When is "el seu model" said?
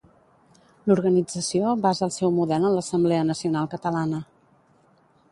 2.07-2.65